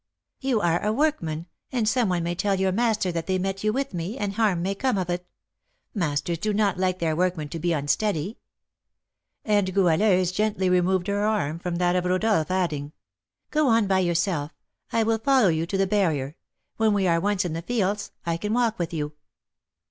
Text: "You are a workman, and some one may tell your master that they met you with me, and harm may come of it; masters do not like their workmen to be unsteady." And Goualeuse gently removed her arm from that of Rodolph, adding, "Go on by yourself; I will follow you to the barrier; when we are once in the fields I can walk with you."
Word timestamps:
"You 0.39 0.61
are 0.61 0.83
a 0.83 0.91
workman, 0.91 1.45
and 1.71 1.87
some 1.87 2.09
one 2.09 2.23
may 2.23 2.33
tell 2.33 2.59
your 2.59 2.71
master 2.71 3.11
that 3.11 3.27
they 3.27 3.37
met 3.37 3.63
you 3.63 3.71
with 3.71 3.93
me, 3.93 4.17
and 4.17 4.33
harm 4.33 4.63
may 4.63 4.73
come 4.73 4.97
of 4.97 5.11
it; 5.11 5.27
masters 5.93 6.39
do 6.39 6.53
not 6.55 6.79
like 6.79 6.97
their 6.97 7.15
workmen 7.15 7.49
to 7.49 7.59
be 7.59 7.71
unsteady." 7.71 8.39
And 9.45 9.71
Goualeuse 9.71 10.31
gently 10.31 10.71
removed 10.71 11.05
her 11.05 11.23
arm 11.23 11.59
from 11.59 11.75
that 11.75 11.95
of 11.95 12.05
Rodolph, 12.05 12.49
adding, 12.49 12.93
"Go 13.51 13.67
on 13.67 13.85
by 13.85 13.99
yourself; 13.99 14.51
I 14.91 15.03
will 15.03 15.19
follow 15.19 15.49
you 15.49 15.67
to 15.67 15.77
the 15.77 15.85
barrier; 15.85 16.35
when 16.77 16.95
we 16.95 17.07
are 17.07 17.19
once 17.21 17.45
in 17.45 17.53
the 17.53 17.61
fields 17.61 18.11
I 18.25 18.37
can 18.37 18.55
walk 18.55 18.79
with 18.79 18.91
you." 18.95 19.13